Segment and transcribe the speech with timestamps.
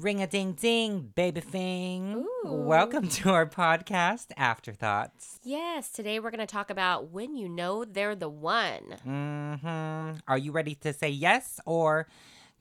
[0.00, 2.24] Ring a ding ding, baby thing.
[2.46, 2.52] Ooh.
[2.52, 5.38] Welcome to our podcast, Afterthoughts.
[5.44, 8.96] Yes, today we're going to talk about when you know they're the one.
[9.02, 12.08] hmm Are you ready to say yes, or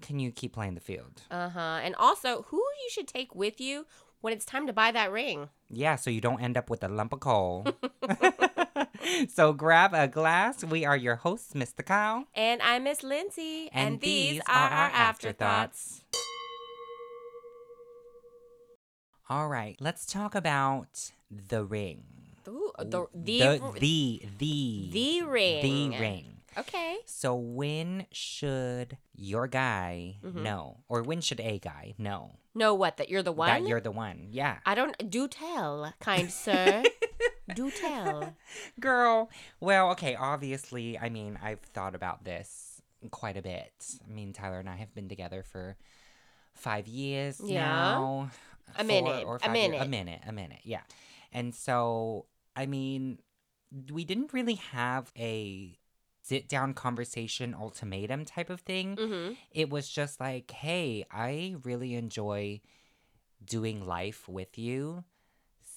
[0.02, 1.22] can you keep playing the field?
[1.32, 1.80] Uh huh.
[1.82, 3.86] And also, who you should take with you
[4.20, 5.48] when it's time to buy that ring.
[5.70, 7.66] Yeah, so you don't end up with a lump of coal.
[9.30, 10.64] so grab a glass.
[10.66, 11.86] We are your hosts, Mr.
[11.86, 12.26] Kyle.
[12.34, 16.02] And I'm Miss Lindsay, And these, these are, our our afterthoughts.
[19.30, 22.04] All right, let's talk about the ring.
[22.48, 25.62] Ooh, the, the, the the the the ring.
[25.92, 26.36] the ring.
[26.58, 26.98] Okay.
[27.06, 30.42] So when should your guy Mhm.
[30.42, 32.98] know, or when should a guy know Know what?
[32.98, 33.50] That you're the one?
[33.50, 34.28] that you're the one?
[34.32, 34.96] Yeah, I don't.
[35.12, 36.84] Do tell, kind sir.
[37.54, 38.34] do tell.
[38.80, 39.30] girl.
[39.60, 40.16] Well, okay.
[40.16, 43.72] Obviously, I mean, I've thought about this quite a bit.
[44.08, 45.78] I mean, Tyler and I have been together for
[46.56, 47.62] five years Yeah.
[47.68, 48.32] now.
[48.78, 49.86] A minute, or a five year- minute.
[49.86, 50.62] a minute, a minute.
[50.64, 50.82] Yeah,
[51.32, 52.26] and so
[52.56, 53.20] I mean,
[53.92, 55.78] we didn't really have a
[56.22, 58.96] sit down conversation ultimatum type of thing.
[58.96, 59.34] Mm-hmm.
[59.52, 62.62] it was just like, hey, I really enjoy
[63.44, 65.04] doing life with you.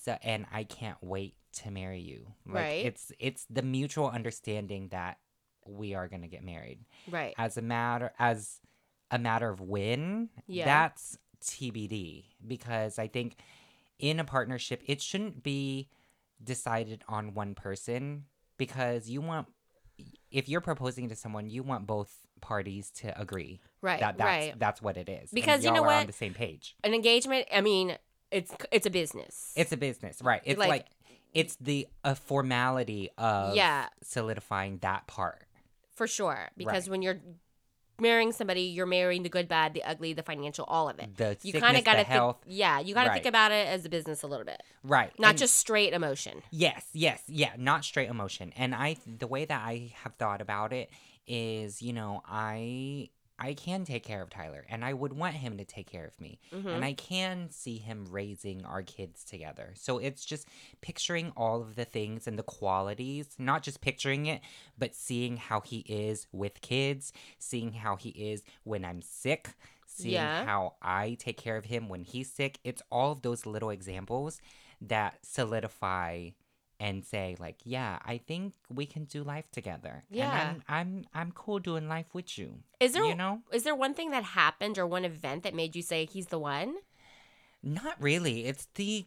[0.04, 2.26] So and I can't wait to marry you.
[2.44, 2.86] Like Right.
[2.86, 5.18] it's it's the mutual understanding that
[5.66, 6.80] we are gonna get married.
[7.08, 7.34] Right.
[7.38, 8.60] As a matter as
[9.10, 10.64] a matter of when, Yeah.
[10.64, 12.24] that's TBD.
[12.46, 13.36] Because I think
[13.98, 15.88] in a partnership it shouldn't be
[16.42, 18.24] decided on one person
[18.58, 19.46] because you want
[20.30, 24.00] if you're proposing to someone, you want both parties to agree Right.
[24.00, 24.58] that that's right.
[24.58, 25.30] that's what it is.
[25.30, 26.06] Because you know are on what?
[26.08, 26.74] the same page.
[26.82, 27.46] An engagement.
[27.54, 27.96] I mean,
[28.30, 29.52] it's it's a business.
[29.56, 30.40] It's a business, right?
[30.44, 30.86] It's Like- like,
[31.34, 33.88] it's the a formality of Yeah.
[34.02, 35.46] solidifying that part.
[35.94, 36.48] for sure.
[36.56, 36.90] Because Right.
[36.92, 37.20] when you're
[38.02, 41.16] marrying somebody, you're marrying the good, bad, the ugly, the financial, all of it.
[41.16, 42.08] The You kind of got to the think.
[42.08, 45.10] health, Yeah, you got to think about it as a business a little bit, right?
[45.18, 46.42] not and- just straight emotion.
[46.50, 48.52] yes, yes, yeah, not straight emotion.
[48.56, 50.90] And I, the way that I have thought about it
[51.26, 53.08] is, you know, I.
[53.38, 56.20] I can take care of Tyler and I would want him to take care of
[56.20, 56.38] me.
[56.50, 59.72] hmm and I can see him raising our kids together.
[59.74, 60.46] So it's just
[60.80, 64.40] picturing all of the things and the qualities, not just picturing it,
[64.78, 69.50] but seeing how he is with kids, seeing how he is when I'm sick,
[69.86, 70.44] seeing Yeah.
[70.44, 72.58] how I take care of him when he's sick.
[72.64, 74.40] It's all of those little examples
[74.80, 76.30] that solidify
[76.82, 79.94] and say like, yeah, I think we can do life together.
[80.10, 80.30] Yeah.
[80.50, 82.48] And I'm I'm I'm cool doing life with you.
[82.80, 83.34] Is there you know?
[83.52, 86.38] is there one thing that happened or one event that made you say he's the
[86.56, 86.70] one?
[87.62, 88.36] Not really.
[88.50, 89.06] It's the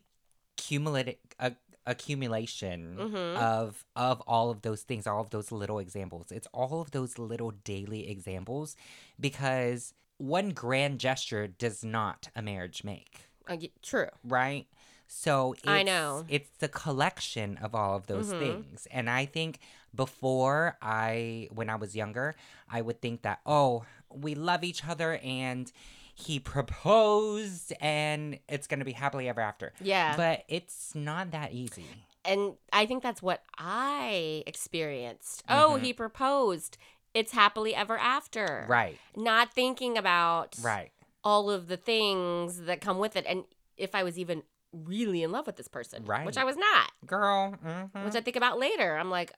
[0.57, 1.51] cumulative uh,
[1.85, 3.35] accumulation Mhm.
[3.37, 6.31] of of all of those things, all of those little examples.
[6.31, 8.75] It's all of those little daily examples
[9.19, 14.09] because one grand gesture does not a marriage make, Uh, true.
[14.23, 14.65] right?
[15.07, 16.25] So it's, I know.
[16.27, 18.39] it's the collection of all of those Mhm.
[18.39, 18.88] things.
[18.91, 19.59] And I think
[19.93, 22.35] before I when I was younger,
[22.69, 25.71] I would think that oh, we love each other and
[26.13, 29.73] he proposed and it's going to be happily ever after.
[29.81, 30.16] Yeah.
[30.16, 31.85] But it's not that easy.
[32.27, 35.43] and I think that's what I experienced.
[35.47, 35.81] Oh, Mhm.
[35.83, 36.75] he proposed.
[37.13, 38.66] It's happily ever after.
[38.67, 38.97] Right.
[39.16, 40.91] Not thinking about Right.
[41.23, 43.45] all of the things that come with it and
[43.77, 44.41] if I was even
[44.83, 46.25] really in love with this person, right?
[46.25, 47.55] which I was not, Girl.
[47.63, 48.05] Mhm.
[48.05, 48.97] which I think about later.
[48.97, 49.31] I'm like,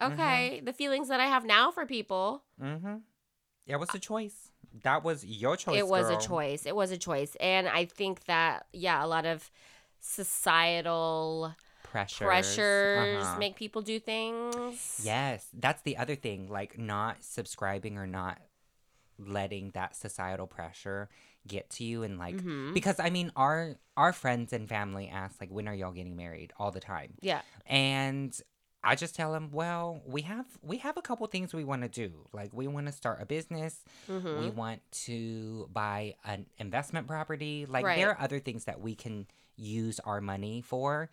[0.00, 3.02] okay, the feelings that I have now for people, Mhm.
[3.66, 4.50] It was a choice.
[4.82, 5.76] That was your choice.
[5.76, 6.16] it was girl.
[6.18, 6.64] a choice.
[6.66, 7.36] It was a choice.
[7.40, 9.50] And I think that yeah, a lot of
[10.00, 12.26] societal Pressures.
[12.26, 13.38] pressures Uh-huh.
[13.38, 15.00] make people do things.
[15.02, 16.48] Yes, that's the other thing.
[16.48, 18.38] Like not subscribing or not
[19.18, 21.08] letting that societal pressure
[21.48, 22.74] get to you and like Mhm.
[22.74, 26.52] because I mean our our friends and family ask like when are y'all getting married
[26.58, 27.14] all the time.
[27.20, 27.40] Yeah.
[27.66, 28.38] And
[28.84, 31.88] I just tell them, well, we have we have a couple things we want to
[31.88, 32.26] do.
[32.32, 33.82] Like we want to start a business.
[34.08, 34.38] Mhm.
[34.40, 37.66] We want to buy an investment property.
[37.66, 37.96] Like Right.
[37.96, 41.10] there are other things that we can use our money for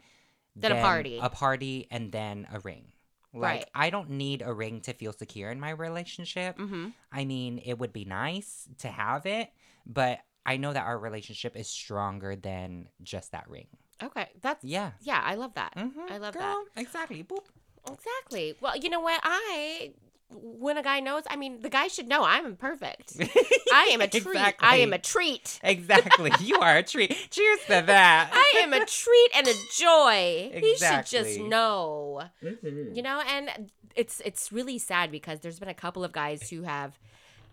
[0.56, 1.20] Than a party.
[1.22, 2.92] A party and then a ring.
[3.36, 3.70] Like Right.
[3.76, 6.58] I don't need a ring to feel secure in my relationship.
[6.58, 6.94] Mhm.
[7.12, 9.52] I mean, it would be nice to have it,
[9.86, 13.68] but I know that our relationship is stronger than just that ring.
[14.02, 14.30] Okay.
[14.42, 14.92] That's Yeah.
[15.02, 15.74] yeah, I love that.
[15.76, 17.24] Mhm, I love girl, Exactly.
[17.24, 17.46] Boop.
[17.86, 17.94] that.
[17.94, 18.56] Exactly.
[18.62, 19.20] Well, you know what?
[19.24, 19.94] I
[20.42, 23.14] when a guy knows, I mean, the guy should know I'm perfect.
[23.74, 24.56] I am a treat.
[24.60, 25.60] I am a treat.
[25.64, 26.32] Exactly.
[26.42, 27.16] you are a treat.
[27.32, 28.30] Cheers to that.
[28.34, 30.52] I am a treat and a joy.
[30.54, 31.44] He should just Exactly.
[31.48, 32.24] know.
[32.44, 32.96] Mhm.
[32.96, 36.64] You know, and it's it's really sad because there's been a couple of guys who
[36.64, 37.00] have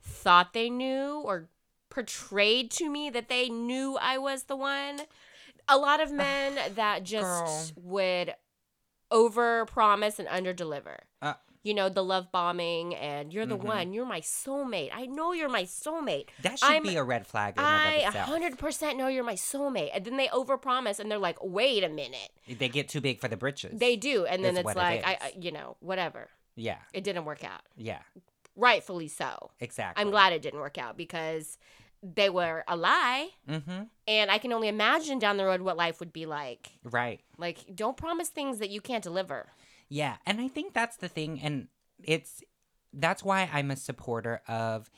[0.02, 1.48] thought they knew or
[1.90, 5.00] portrayed to me that they knew I was the one.
[5.68, 7.84] A lot of men that just Girl.
[7.84, 8.34] would
[9.10, 11.00] over promise and under deliver.
[11.20, 13.62] Uh, you know, the love bombing and you're the Mhm.
[13.64, 14.90] one, you're my soulmate.
[14.92, 16.28] I know you're my soulmate.
[16.42, 19.90] That should I'm- be a red flag in I of 100% know you're my soulmate.
[19.94, 22.30] And then they overpromise and they're like, wait a minute.
[22.48, 23.78] They get too big for the britches.
[23.78, 24.26] They do.
[24.26, 25.12] And then it's what it like, I.
[25.20, 26.30] I, you know, whatever.
[26.56, 27.62] yeah, It didn't work out.
[27.76, 28.00] yeah,
[28.56, 29.50] Rightfully so.
[29.60, 30.02] exactly.
[30.02, 31.58] I'm glad it didn't work out because
[32.02, 33.30] they were a lie.
[33.48, 33.84] Mm-hmm.
[34.08, 36.72] And I can only imagine down the road what life would be like.
[36.82, 37.20] Right.
[37.38, 39.46] Like, don't promise things that you can't deliver.
[39.92, 41.68] Yeah, and I think that's the thing, and
[42.02, 42.42] it's
[42.94, 44.90] that's why I'm a supporter of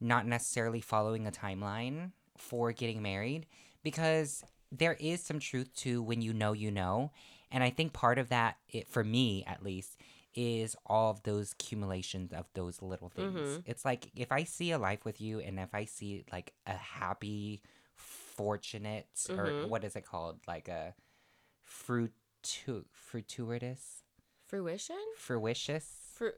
[0.00, 3.46] not necessarily following a timeline for getting married
[3.82, 7.10] because there is some truth to when you know you know,
[7.50, 9.96] and I think part of that, it, for me at least,
[10.34, 13.30] is all of those accumulations of those little things.
[13.38, 13.62] Mhm.
[13.64, 16.76] It's like if I see a life with you, and if I see like a
[16.76, 17.62] happy,
[17.94, 19.68] fortunate, or Mhm.
[19.68, 20.94] what is it called, like a
[21.66, 24.03] frutu- fruitous
[24.54, 24.96] Fruition?
[25.16, 26.34] fruitious Fruit.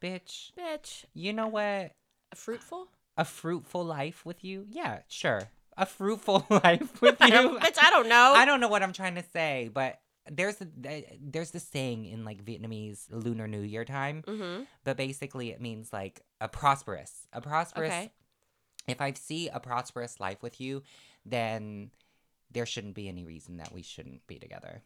[0.00, 1.04] bitch Bitch.
[1.14, 1.92] you know what
[2.32, 2.88] A Fruitful?
[3.16, 5.42] a fruitful life with you yeah sure
[5.76, 7.26] a fruitful life with you
[7.60, 8.32] bitch, I don't know.
[8.34, 10.00] i don't know what i'm trying to say but
[10.30, 10.66] there's a,
[11.20, 14.62] there's this saying in like vietnamese lunar new year time mm-hmm.
[14.84, 18.10] but basically it means like a prosperous a prosperous Okay.
[18.88, 20.82] if i see a prosperous life with you
[21.26, 21.90] then
[22.50, 24.82] there shouldn't be any reason that we shouldn't be together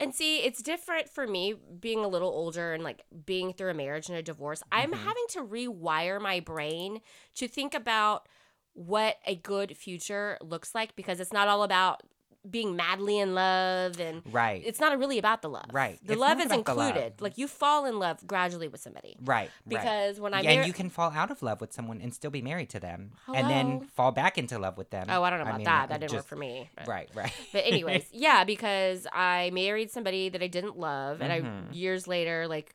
[0.00, 3.74] And see, it's different for me being a little older and like being through a
[3.74, 4.62] marriage and a divorce.
[4.72, 4.96] I'm Mhm.
[4.96, 7.02] having to rewire my brain
[7.36, 8.26] to think about
[8.74, 12.02] what a good future looks like because it's not all about
[12.48, 15.66] being madly in love and right it's not really about the love.
[15.72, 15.98] Right.
[16.02, 16.58] The It's love is the love.
[16.58, 17.20] included.
[17.20, 19.16] Like you fall in love gradually with somebody.
[19.22, 22.00] right right Because when I Yeah, and you can fall out of love with someone
[22.00, 25.06] and still be married to them, and then fall back into love with them.
[25.10, 25.88] Oh, I don't know about mean, that.
[25.90, 26.70] That didn't work for me.
[26.76, 27.32] but- Right, right.
[27.52, 31.74] But anyways, yeah, because I married somebody that I didn't love, and I Mhm.
[31.74, 32.74] years later like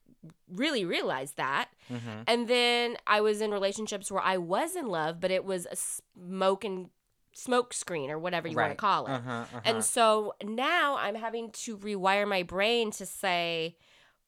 [0.54, 1.70] really realized that.
[1.88, 5.66] hmm And then I was in relationships where I was in love, but it was
[5.70, 6.90] a smoke and
[7.38, 9.12] smoke screen or whatever you want to call it.
[9.12, 9.60] Uh-huh, uh-huh.
[9.66, 13.76] And so now I'm having to rewire my brain to say,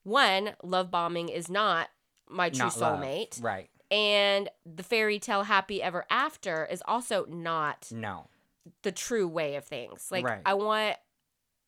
[0.02, 1.88] one, love bombing is not
[2.28, 3.00] my true Not love.
[3.00, 3.70] soulmate, Right.
[3.90, 8.26] and the fairy tale happy ever after is also not No.
[8.82, 10.08] the true way of things.
[10.10, 10.42] Like Right.
[10.44, 10.98] I want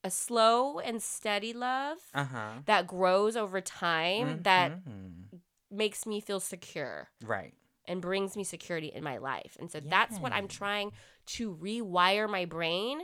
[0.03, 2.51] a slow and steady love Uh huh.
[2.65, 5.29] that grows over time that Mhm.
[5.71, 7.53] makes me feel secure Right.
[7.85, 9.57] and brings me security in my life.
[9.59, 10.91] And so that's what I'm trying
[11.27, 12.99] to rewire my brain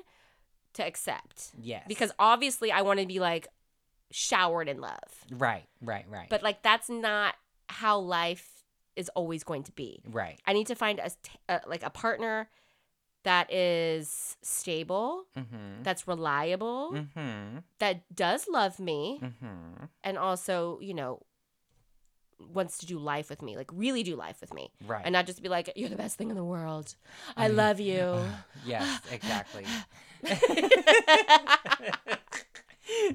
[0.74, 1.52] to accept.
[1.60, 1.84] Yes.
[1.88, 3.48] Because obviously I want to be like
[4.12, 5.26] showered in love.
[5.32, 5.66] Right.
[5.82, 6.06] Right.
[6.10, 6.28] Right.
[6.30, 7.36] But like that's not
[7.70, 8.50] how life
[8.96, 10.02] is always going to be.
[10.10, 10.40] right.
[10.48, 11.12] I need to find a,
[11.50, 12.50] a like a partner
[13.24, 15.84] that is stable, Mm-hmm.
[15.84, 17.58] that's reliable, Mm-hmm.
[17.80, 19.86] that does love me Mm-hmm.
[20.04, 21.22] and also, you know,
[22.54, 24.72] wants to do life with me, like really do life with me.
[24.86, 25.02] Right.
[25.04, 26.96] And not just be like, you're the best thing in the world.
[27.36, 28.20] I I- love you.
[28.66, 29.02] yes.
[29.12, 29.66] Exactly.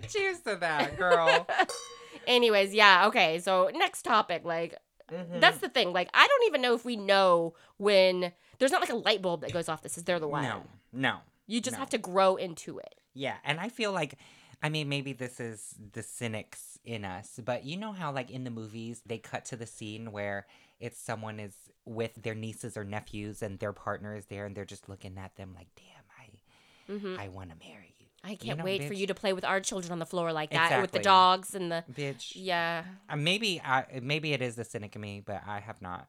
[0.08, 1.46] Cheers to that, girl.
[2.26, 3.38] Anyways, yeah, okay.
[3.40, 4.76] So next topic, like
[5.10, 5.40] Mhm.
[5.40, 5.92] that's the thing.
[5.92, 9.40] Like I don't even know if we know when there's not like a light bulb
[9.42, 10.42] that goes off This is they're the one.
[10.44, 10.62] no.
[10.92, 11.16] No.
[11.46, 11.80] You just no.
[11.80, 12.94] have to grow into it.
[13.14, 14.14] Yeah, and I feel like,
[14.62, 18.44] I mean, maybe this is the cynics in us, but you know how, like, in
[18.44, 20.46] the movies, they cut to the scene where
[20.78, 21.54] it's someone is
[21.84, 25.34] with their nieces or nephews and their partner is there and they're just looking at
[25.36, 28.06] them like, damn, I, I want to marry you.
[28.24, 30.50] I can't know, wait for you to play with our children on the floor like
[30.50, 32.32] that with the dogs and the Bitch.
[32.36, 32.84] yeah.
[33.08, 36.06] Uh, maybe, I, maybe it is the cynic in me, but I have not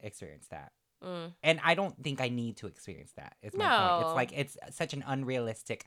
[0.00, 0.70] experienced that.
[1.04, 1.32] Mm.
[1.42, 3.34] And I don't think I need to experience that.
[3.42, 4.02] Is my point.
[4.02, 4.08] No.
[4.08, 5.86] It's like, it's such an unrealistic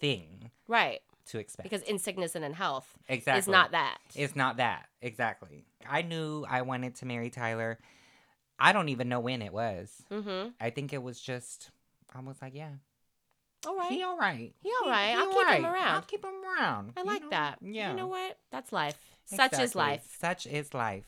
[0.00, 1.00] thing Right.
[1.30, 1.68] To expect.
[1.68, 3.38] Because in sickness and in health exactly.
[3.38, 3.98] is not that.
[4.14, 4.86] It's not that.
[5.02, 5.64] Exactly.
[5.88, 7.78] I knew I wanted to marry Tyler.
[8.58, 9.90] I don't even know when it was.
[10.10, 10.50] mm-hmm.
[10.60, 11.70] I think it was just,
[12.14, 12.72] I was like, yeah.
[13.66, 13.90] All right.
[13.90, 14.54] He all right.
[14.62, 15.14] He all right.
[15.16, 15.88] I'll keep him around.
[15.88, 16.92] I'll keep him around.
[16.96, 17.30] I you like know?
[17.30, 17.58] that.
[17.60, 17.90] Yeah.
[17.90, 18.38] You know what?
[18.50, 18.98] That's life.
[19.26, 20.16] Such is life.
[20.18, 21.06] Such is life.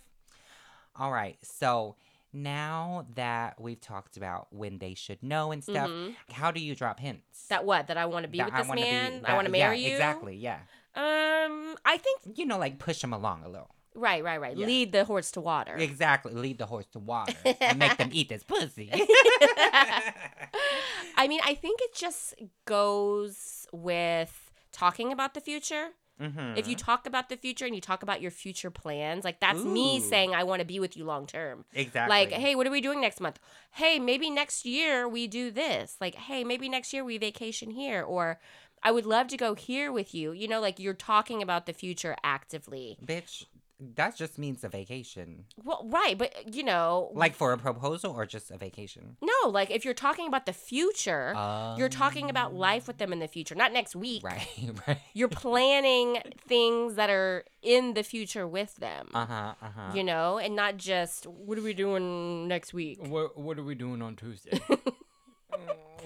[0.96, 1.38] All right.
[1.42, 1.96] So
[2.32, 6.14] now that we've talked about when they should know and stuff, Mhm.
[6.32, 7.46] how do you drop hints?
[7.48, 7.88] That what?
[7.88, 9.22] That I want to be That with I this wanna be- man.
[9.24, 9.94] I want to marry yeah, you.
[9.94, 10.36] Exactly.
[10.36, 10.60] Yeah.
[10.94, 13.74] Um, I think You know, like push him along a little.
[13.94, 14.56] right, right, right.
[14.56, 14.66] Yeah.
[14.66, 15.76] Lead the horse to water.
[15.76, 16.32] Exactly.
[16.32, 18.90] Lead the horse to water and make them eat this pussy.
[21.16, 22.34] I mean, I think it just
[22.64, 25.90] goes with talking about the future
[26.20, 26.56] Mhm.
[26.58, 29.64] If you talk about the future and you talk about your future plans, like that's
[29.64, 31.64] me saying I want to be with you long term.
[31.72, 33.38] exactly Like, hey, what are we doing next month?
[33.72, 35.96] Hey, maybe next year we do this.
[36.00, 38.38] Like, hey, maybe next year we vacation here or
[38.82, 40.32] I would love to go here with you.
[40.32, 42.98] You know, like you're talking about the future actively.
[43.04, 43.46] bitch,
[43.96, 45.44] that just means a vacation.
[45.64, 49.16] Well, right, but you know, Like for a proposal or just a vacation?
[49.20, 51.32] no, like if you're talking about the future,
[51.78, 54.22] you're talking about life with them in the future, not next week.
[54.24, 54.46] Right,
[54.86, 54.98] right.
[55.14, 59.08] You're planning things that are in the future with them.
[59.14, 59.54] Uh huh.
[59.60, 59.92] Uh huh.
[59.94, 62.98] you know, and not just what are we doing next week?
[63.06, 64.60] What What are we doing on Tuesday?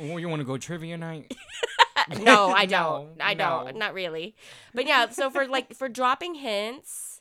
[0.00, 1.34] oh, you want to go trivia night?
[2.20, 3.20] no, I don't.
[3.20, 3.76] I don't.
[3.76, 4.36] Not really.
[4.74, 7.15] But yeah, so for like for dropping hints,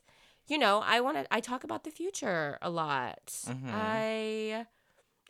[0.48, 3.28] you know, I want to I talk about the future a lot.
[3.28, 3.70] Mm-hmm.
[3.72, 4.66] I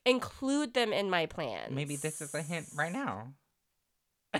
[0.05, 1.74] include them in my plans.
[1.74, 3.34] Maybe this is a hint right now.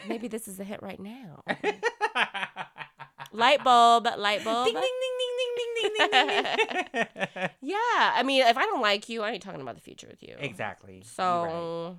[0.08, 1.42] Maybe this is a hint right now.
[3.32, 4.66] light bulb, light bulb.
[4.66, 6.44] Ding, ding, ding, ding, ding, ding, ding,
[6.94, 7.50] ding.
[7.62, 10.22] yeah, I mean, if I don't like you, I ain't talking about the future with
[10.22, 10.36] you.
[10.40, 11.04] Exactly.
[11.06, 11.96] So right.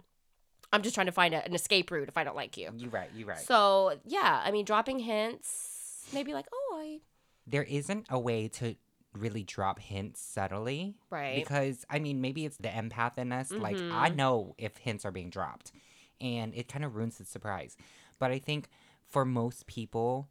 [0.72, 2.70] I'm just trying to find a, an escape route if I don't like you.
[2.76, 3.38] You right, you right.
[3.38, 7.00] So yeah, I mean, dropping hints, maybe like, oh, I
[7.46, 8.76] there isn't a way to
[9.12, 10.94] really drop hints subtly.
[11.10, 13.54] right, Because I mean, maybe it's the empath in us.
[13.56, 14.16] Like I Mhm.
[14.16, 15.72] know if hints are being dropped,
[16.20, 17.76] and it kind of ruins the surprise.
[18.18, 18.68] But I think
[19.08, 20.28] for most people,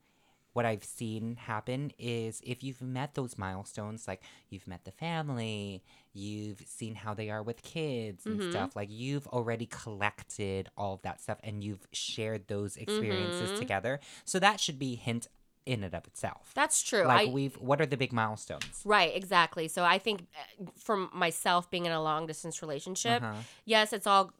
[0.54, 5.84] what I've seen happen is if you've met those milestones, like you've met the family,
[6.14, 8.50] you've seen how they are with kids and Mhm.
[8.50, 13.58] stuff, like you've already collected all of that stuff and you've shared those experiences Mhm.
[13.58, 14.00] together.
[14.24, 15.28] So that should be hint
[15.66, 16.52] in and of itself.
[16.54, 17.04] that's true.
[17.06, 18.82] like I, we've, what are the big milestones?
[18.86, 19.68] right, exactly.
[19.68, 20.28] So I think
[20.62, 23.42] uh, for myself being in a long distance relationship, Uh-huh.
[23.66, 24.32] yes, it's all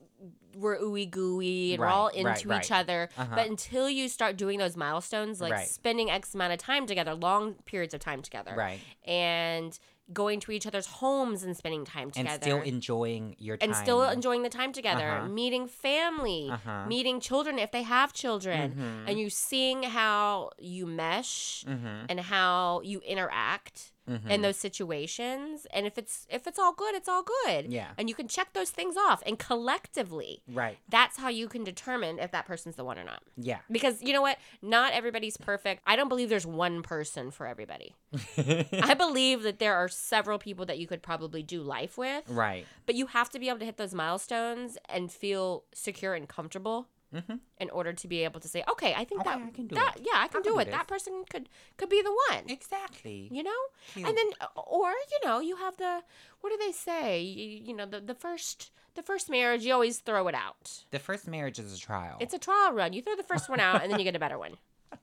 [0.56, 2.64] we're ooey gooey and we're all Right, right, into right.
[2.64, 3.10] each other.
[3.18, 3.36] Uh-huh.
[3.36, 5.68] But until you start doing those milestones, like Right.
[5.68, 8.80] spending X amount of time together, long periods of time together, Right.
[9.06, 9.78] and
[10.14, 13.76] going to each other's homes and spending time together, and still enjoying your time and
[13.76, 15.28] still enjoying the time together, Uh-huh.
[15.28, 16.86] meeting family, Uh-huh.
[16.86, 19.10] meeting children if they have children, Mhm.
[19.10, 22.06] and you seeing how you mesh Mhm.
[22.10, 24.30] and how you interact Mhm.
[24.30, 25.66] in those situations.
[25.74, 27.72] And if it's if it's all good, it's all good.
[27.72, 27.92] Yeah.
[27.98, 32.20] And you can check those things off, and collectively, right that's how you can determine
[32.20, 33.24] if that person's the one or not.
[33.36, 34.38] yeah Because you know what?
[34.62, 35.82] Not everybody's perfect.
[35.88, 37.96] I don't believe there's one person for everybody.
[38.38, 42.24] I believe that there are several people that you could probably do life with.
[42.30, 46.28] right But you have to be able to hit those milestones and feel secure and
[46.28, 47.40] comfortable Mhm.
[47.60, 49.76] in order to be able to say, okay, I think Okay, that I can do
[49.76, 50.02] that it.
[50.06, 50.72] yeah, I can can do do it.
[50.72, 51.48] That person could
[51.78, 52.44] could be the one.
[52.50, 53.62] exactly You know,
[53.94, 54.08] Cute.
[54.08, 56.04] and then or you know you have the
[56.42, 57.22] what do they say?
[57.22, 60.84] You, you know the the first the first marriage you always throw it out.
[60.92, 62.94] the first marriage is a trial It's a trial run.
[62.94, 64.58] You throw the first one out and then you get a better one.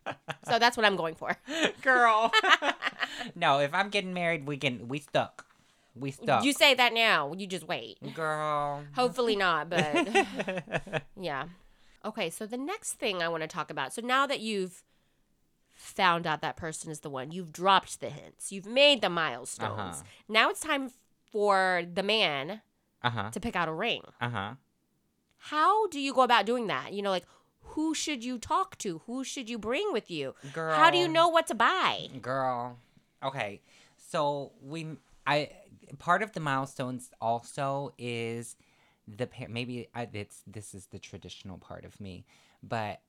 [0.49, 1.37] So that's what I'm going for.
[1.83, 2.33] girl
[3.37, 5.47] no if i'm getting married we can we stuck
[5.95, 7.33] we stuck You say that now.
[7.37, 7.99] You just wait.
[8.15, 10.09] girl Hopefully not, but
[11.21, 11.45] yeah.
[12.05, 13.93] Okay, so the next thing I want to talk about.
[13.93, 14.83] So now that you've
[15.75, 19.79] found out that person is the one, you've dropped the hints, you've made the milestones.
[19.97, 20.03] Uh-huh.
[20.29, 20.91] Now it's time
[21.31, 22.63] for the man
[23.03, 24.03] uh-huh to pick out a ring.
[24.21, 24.55] uh-huh
[25.39, 26.93] How do you go about doing that?
[26.93, 27.27] You know, like
[27.61, 29.01] who should you talk to?
[29.07, 30.35] Who should you bring with you?
[30.53, 32.09] girl How do you know what to buy?
[32.21, 32.79] girl
[33.25, 33.61] okay
[33.97, 34.85] so we
[35.27, 35.49] i
[35.99, 38.57] part of the milestones also is
[39.09, 42.25] the par- maybe I, it's this is the traditional part of me
[42.63, 43.01] but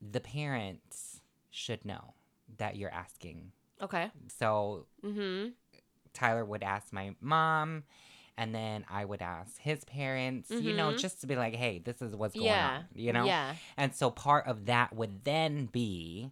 [0.00, 2.14] the parents should know
[2.58, 3.52] that you're asking
[3.82, 4.10] Okay.
[4.28, 5.50] so Mm-hmm.
[6.12, 7.84] tyler would ask my mom
[8.36, 10.98] and then i would ask his parents you know Mhm.
[10.98, 12.68] just to be like hey this is what's going Yeah.
[12.78, 13.54] on you know Yeah.
[13.76, 16.30] and so part of that would then be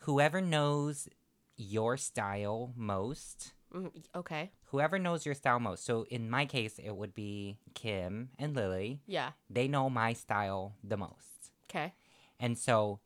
[0.00, 1.08] whoever knows
[1.56, 3.90] your style most, Mhm.
[4.14, 4.52] Okay.
[4.66, 5.84] Whoever knows your style most.
[5.84, 9.00] So in my case, it would be Kim and Lily.
[9.06, 9.30] Yeah.
[9.48, 11.52] They know my style the most.
[11.70, 11.94] Okay.
[12.38, 13.00] And so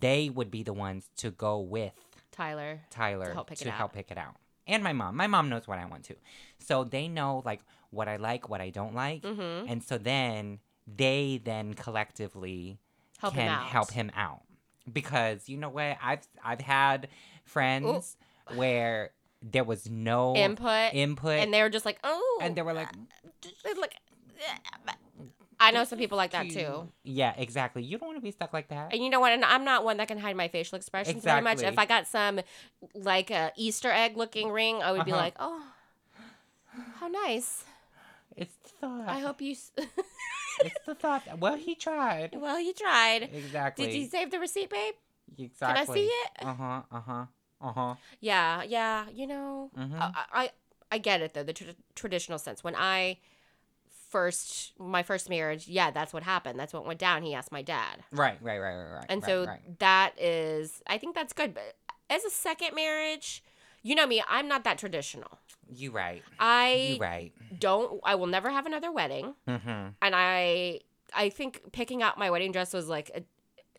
[0.00, 1.92] they would be the ones to go with
[2.30, 2.80] Tyler.
[2.90, 3.94] Tyler to help pick it help out.
[3.94, 4.36] pick it out.
[4.66, 5.16] And my mom.
[5.16, 6.14] My mom knows what I want to.
[6.58, 9.22] So they know like what I like, what I don't like.
[9.22, 9.68] Mm-hmm.
[9.70, 12.78] And so then they then collectively
[13.18, 14.42] Help can him help him out
[14.92, 17.08] because you know what I've I've had
[17.44, 18.16] friends
[18.54, 20.94] where there was no Input.
[20.94, 22.38] input and they were just like, oh.
[22.42, 22.88] and they were like
[23.64, 23.94] It's like,
[25.60, 26.88] I know some people like that too.
[27.04, 29.32] yeah exactly you don't want to be stuck like that And you know what?
[29.32, 31.62] And I'm not one that can hide my facial expressions very much.
[31.62, 32.40] If I got some
[32.94, 35.20] like a Easter egg looking ring, I would be Uh-huh.
[35.20, 35.62] like, oh,
[37.00, 37.64] how nice.
[38.36, 39.52] it's the thought I hope you.
[39.52, 39.72] s-
[40.64, 43.30] it's the thought That, well he tried well, he tried.
[43.32, 44.94] exactly Did you save the receipt, babe?
[45.38, 45.58] exactly.
[45.58, 46.30] Can I see it?
[46.42, 46.82] Uh huh.
[46.90, 47.24] Uh huh.
[47.62, 47.94] Uh huh.
[48.20, 49.06] Yeah, yeah.
[49.12, 49.98] You know, Mhm.
[50.00, 50.50] I, I
[50.90, 52.62] I get it though the tra- traditional sense.
[52.64, 53.18] When I
[54.10, 56.58] first my first marriage, yeah, that's what happened.
[56.58, 57.22] That's what went down.
[57.22, 58.38] He asked my dad, Right.
[58.42, 58.58] Right.
[58.58, 58.74] Right.
[58.76, 58.92] Right.
[58.94, 59.06] Right.
[59.08, 59.78] and right, so right.
[59.78, 61.54] that is I think that's good.
[61.54, 61.74] But
[62.10, 63.42] as a second marriage,
[63.82, 65.38] you know me, I'm not that traditional.
[65.74, 66.22] you right.
[66.38, 67.32] I You right.
[67.58, 68.00] don't.
[68.04, 69.68] I will never have another wedding, Mm-hmm.
[70.02, 70.80] and I
[71.14, 73.22] I think picking out my wedding dress was like a,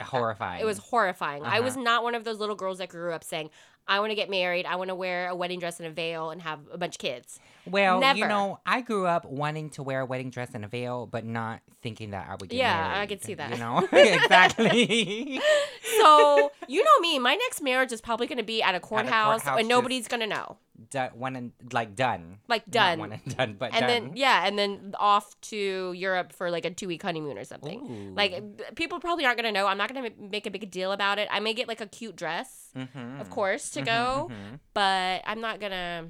[0.03, 0.59] Horrifying.
[0.61, 1.43] it was horrifying.
[1.43, 1.83] I was Uh-huh.
[1.83, 3.51] not one of those little girls that grew up saying,
[3.87, 4.65] "I want to get married.
[4.65, 6.99] I want to wear a wedding dress and a veil and have a bunch of
[6.99, 8.19] kids." Well, Never.
[8.19, 11.23] you know, I grew up wanting to wear a wedding dress and a veil, but
[11.25, 12.99] not thinking that I would get Yeah, married.
[12.99, 13.51] I could see that.
[13.51, 15.39] You know, exactly.
[15.99, 19.41] So you know me, my next marriage is probably going to be at a courthouse,
[19.43, 20.57] courthouse, and nobody's going to know.
[20.89, 22.99] done, one and like done, Like Not done.
[22.99, 23.87] one and done, but and done.
[23.87, 27.79] then yeah, and then off to Europe for like a two week honeymoon or something.
[27.79, 28.15] Ooh.
[28.15, 29.67] Like people probably aren't gonna know.
[29.67, 31.27] I'm not gonna make a big deal about it.
[31.31, 33.21] I may get like a cute dress, Mhm.
[33.21, 34.59] of course, to Mhm, go, mhm.
[34.73, 36.07] but I'm not gonna.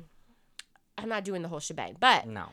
[0.97, 1.97] I'm not doing the whole shebang.
[1.99, 2.47] But No.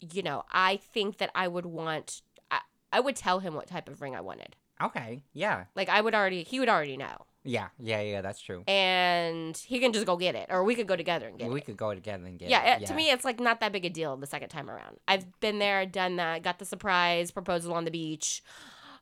[0.00, 2.22] you know, I think that I would want.
[2.50, 2.60] I,
[2.92, 4.56] I would tell him what type of ring I wanted.
[4.80, 5.22] Okay.
[5.32, 5.64] Yeah.
[5.74, 6.42] Like I would already.
[6.42, 7.68] He would already know, Yeah.
[7.78, 8.00] Yeah.
[8.00, 8.20] Yeah.
[8.20, 8.64] That's true.
[8.66, 11.60] and he can just go get it, or we could go together and get we
[11.60, 11.66] it.
[11.66, 12.48] could go together and get.
[12.50, 12.82] yeah, it.
[12.82, 14.98] it- to me, it's like not that big a deal the second time around.
[15.06, 18.42] I've been there, done that, got the surprise proposal on the beach,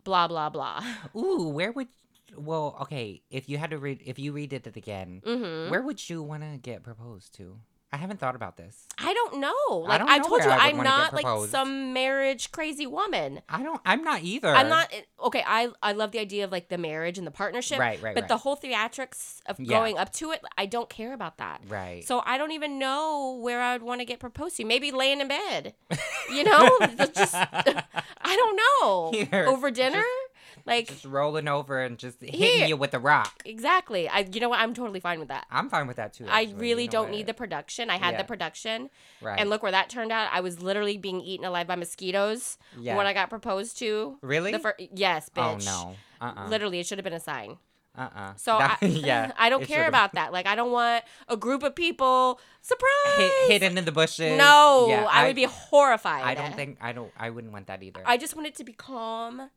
[0.05, 0.85] blah blah blah.
[1.17, 1.89] Ooh, where would?
[2.37, 3.23] Well, okay.
[3.31, 6.43] If you had to read, if you redid it again, hmm where would you want
[6.43, 7.59] to get proposed to?
[7.93, 8.87] I haven't thought about this.
[8.99, 9.85] I don't know.
[9.85, 13.41] I Like don't I, told you, I I'm not like some marriage crazy woman.
[13.49, 13.81] I don't.
[13.85, 14.47] I'm not either.
[14.55, 14.93] I'm not
[15.25, 15.43] okay.
[15.45, 18.01] I I love the idea of like the marriage and the partnership, Right.
[18.01, 18.15] Right.
[18.15, 18.29] but right.
[18.29, 19.77] the whole theatrics of Yeah.
[19.77, 21.63] going up to it, I don't care about that.
[21.69, 22.07] right.
[22.07, 24.65] So I don't even know where I would want to get proposed to.
[24.65, 25.75] Maybe laying in bed,
[26.33, 26.79] you know.
[27.13, 29.11] Just I don't know.
[29.13, 30.05] Here, Over dinner,
[30.67, 33.43] like just rolling over and just hitting you with a rock.
[33.45, 34.09] exactly.
[34.09, 34.61] I you know what?
[34.61, 35.47] I'm totally fine with that.
[35.51, 36.27] I'm fine with that too.
[36.29, 37.17] I really you know don't what?
[37.17, 37.91] need the production.
[37.91, 38.19] I had Yeah.
[38.19, 38.91] the production,
[39.21, 39.39] Right.
[39.39, 40.29] and look where that turned out.
[40.33, 42.97] I was literally being eaten alive by mosquitoes yeah.
[42.97, 44.19] when I got proposed to.
[44.23, 44.53] really?
[44.53, 45.65] The fir- yes, oh bitch.
[45.67, 45.97] no.
[46.21, 46.33] Uh.
[46.37, 47.57] uh Literally, it should have been a sign.
[47.97, 48.09] Uh.
[48.15, 49.33] uh So I, yeah.
[49.39, 50.33] I don't care should've- about that.
[50.33, 53.17] Like, I don't want a group of people surprise.
[53.49, 54.37] Hid, hidden in the bushes.
[54.39, 56.23] No, Yeah, I, would be horrified.
[56.25, 57.11] I don't think I don't.
[57.19, 58.03] I wouldn't want that either.
[58.07, 59.51] I just want it to be calm,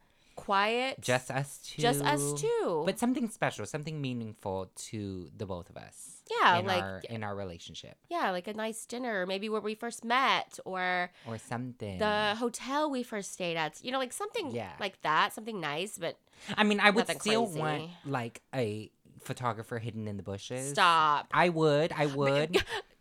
[0.44, 1.82] quiet, just us two.
[1.82, 2.84] just us two.
[2.86, 6.10] But something special, something meaningful to the both of us.
[6.42, 9.76] Yeah, in like- our, in our relationship yeah, like a nice dinner, maybe where we
[9.76, 12.00] first met, or or something.
[12.00, 13.84] the hotel we first stayed at.
[13.84, 14.72] You know, like something Yeah.
[14.80, 15.98] like that, something nice.
[15.98, 16.18] But
[16.58, 18.90] I mean, I would still want like a
[19.22, 20.70] photographer hidden in the bushes.
[20.72, 21.28] stop.
[21.34, 21.92] I would.
[21.92, 22.64] I would.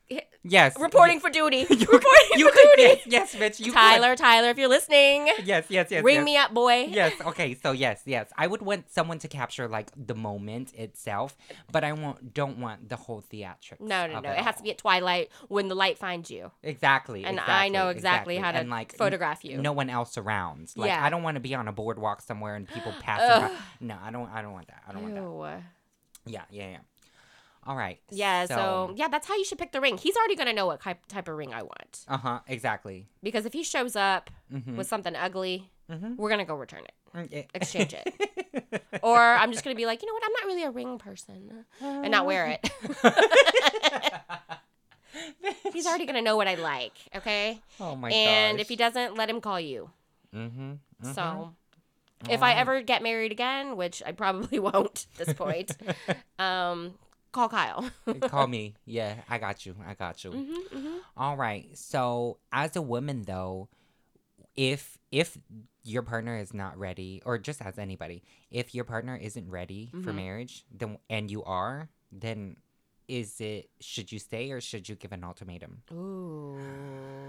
[0.42, 0.78] yes.
[0.78, 1.66] Reporting for duty.
[1.70, 2.82] You, Reporting you for could, duty.
[3.06, 3.58] yes, yes, bitch.
[3.60, 3.78] You could.
[3.78, 6.02] Tyler, Tyler, if you're listening, Yes, yes, yes.
[6.04, 6.24] ring yes.
[6.24, 6.86] me up, boy.
[6.90, 7.12] Yes.
[7.26, 7.54] Okay.
[7.54, 8.30] So yes, yes.
[8.36, 11.36] I would want someone to capture like the moment itself,
[11.70, 12.34] but I won't.
[12.34, 13.80] Don't want the whole theatrics.
[13.80, 14.30] No, no, no.
[14.30, 16.50] It has to be at twilight when the light finds you.
[16.62, 17.24] exactly.
[17.24, 19.58] And I know exactly, exactly how to and, like, photograph you.
[19.58, 20.72] No one else around.
[20.76, 21.04] Like Yeah.
[21.04, 23.48] I don't want to be on a boardwalk somewhere and people passing.
[23.48, 23.54] By.
[23.80, 24.28] No, I don't.
[24.30, 24.82] I don't want that.
[24.88, 25.22] I don't want that.
[25.22, 26.32] Ew.
[26.34, 26.78] Yeah, yeah, yeah.
[27.64, 28.00] All right.
[28.10, 29.96] Yeah, so, yeah, that's how you should pick the ring.
[29.96, 32.00] He's already gonna know what type of ring I want.
[32.08, 32.40] Uh huh.
[32.48, 33.06] Exactly.
[33.22, 34.76] Because if he shows up Mm-hmm.
[34.76, 36.16] with something ugly, Mhm.
[36.16, 40.08] we're gonna go return it, Mm, exchange it, or I'm just gonna be like, you
[40.08, 42.70] know what, I'm not really a ring person, and not wear it.
[45.72, 47.60] He's already gonna know what I like, okay?
[47.80, 48.62] Oh my and gosh.
[48.62, 49.90] if he doesn't, let him call you.
[50.34, 51.12] Mm-hmm.
[51.12, 51.54] So,
[52.30, 55.76] if I ever get married again, which I probably won't at this point,
[56.38, 56.94] um,
[57.32, 57.84] call Kyle.
[58.22, 58.74] call me.
[58.84, 59.74] Yeah, I got you.
[59.86, 60.32] I got you.
[60.32, 61.66] hmm hmm All right.
[61.76, 63.68] So, as a woman though,
[64.56, 65.38] if if
[65.82, 70.12] your partner is not ready or just as anybody, if your partner isn't ready for
[70.12, 70.16] Mhm.
[70.16, 72.56] marriage, then and you are, then
[73.12, 75.82] is it should you stay or should you give an ultimatum?
[75.92, 76.58] Ooh,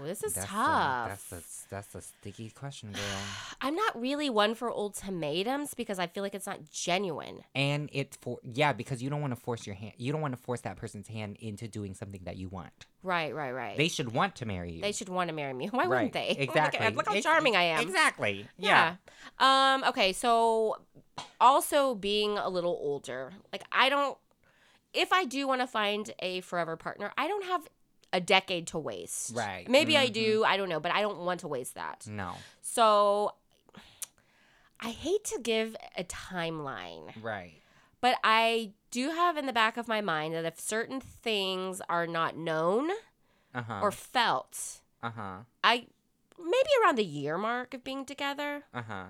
[0.04, 1.06] this is that's tough.
[1.06, 3.02] A, that's a that's a sticky question, girl.
[3.60, 7.44] I'm not really one for ultimatums because I feel like it's not genuine.
[7.54, 9.92] and it for yeah because you don't want to force your hand.
[9.98, 12.86] You don't want to force that person's hand into doing something that you want.
[13.02, 13.76] Right, right, right.
[13.76, 14.80] They should want to marry you.
[14.80, 15.66] They should want to marry me.
[15.70, 16.28] Why Right, wouldn't they?
[16.38, 16.90] Look Exactly.
[16.96, 17.80] Look, how Ex- charming I am.
[17.82, 18.46] Exactly.
[18.56, 18.96] Yeah.
[19.40, 19.74] Yeah.
[19.74, 19.84] Um.
[19.90, 20.14] Okay.
[20.14, 20.78] So,
[21.40, 24.16] also being a little older, like I don't.
[24.94, 27.68] If I do want to find a forever partner, I don't have
[28.12, 29.34] a decade to waste.
[29.34, 29.68] Right.
[29.68, 30.12] Maybe I Mhm.
[30.12, 30.44] do.
[30.44, 32.06] I don't know, but I don't want to waste that.
[32.06, 32.34] No.
[32.62, 33.34] So,
[34.80, 37.12] I hate to give a timeline.
[37.22, 37.60] Right.
[38.00, 42.06] But I do have in the back of my mind that if certain things are
[42.06, 42.90] not known
[43.54, 43.80] Uh huh.
[43.82, 45.36] or felt, uh huh.
[45.62, 45.86] I
[46.38, 49.04] maybe around the year mark of being together, Uh huh.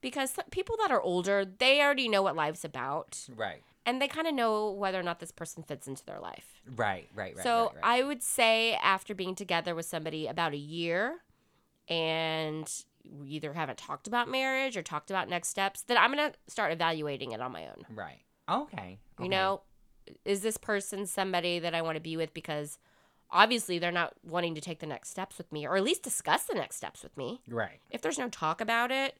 [0.00, 3.62] because some- people that are older, they already know what life's about Right.
[3.86, 6.60] And they kind of know whether or not this person fits into their life.
[6.76, 7.08] Right.
[7.14, 7.34] Right.
[7.34, 7.42] Right.
[7.42, 7.84] so right, right.
[7.84, 11.18] I would say after being together with somebody about a year
[11.88, 12.70] and
[13.04, 16.36] we either haven't talked about marriage or talked about next steps, then I'm going to
[16.48, 17.86] start evaluating it on my own.
[17.94, 18.20] Right.
[18.48, 18.98] Okay.
[19.18, 19.28] You okay.
[19.28, 19.62] know,
[20.24, 22.78] is this person somebody that I want to be with because
[23.30, 26.44] obviously they're not wanting to take the next steps with me or at least discuss
[26.44, 27.40] the next steps with me?
[27.48, 27.80] Right.
[27.90, 29.16] If there's no talk about it,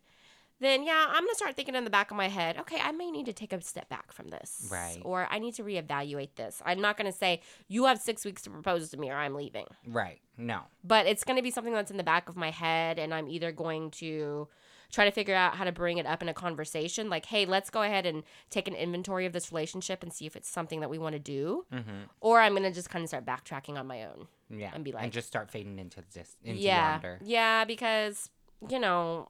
[0.60, 3.10] then yeah, I'm gonna start thinking in the back of my head, okay, I may
[3.10, 4.68] need to take a step back from this.
[4.70, 5.00] Right.
[5.04, 6.62] Or I need to reevaluate this.
[6.64, 9.66] I'm not gonna say, you have six weeks to propose to me or I'm leaving.
[9.86, 10.20] Right.
[10.36, 10.60] No.
[10.84, 13.52] But it's gonna be something that's in the back of my head and I'm either
[13.52, 14.48] going to
[14.92, 17.70] try to figure out how to bring it up in a conversation like hey let's
[17.70, 20.90] go ahead and take an inventory of this relationship and see if it's something that
[20.90, 21.90] we want to do Mm-hmm.
[22.20, 24.72] or i'm going to just kind of start backtracking on my own Yeah.
[24.74, 27.20] And be like- and just start fading into this into yeah yonder.
[27.22, 28.30] yeah because
[28.68, 29.28] you know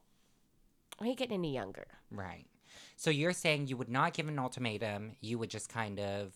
[1.01, 2.45] I ain't getting any younger Right.
[2.95, 5.13] So you're saying you would not give an ultimatum.
[5.21, 6.33] You would just kind of